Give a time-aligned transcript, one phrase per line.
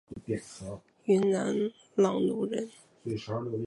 [1.05, 1.55] 云南
[1.95, 2.67] 浪穹人。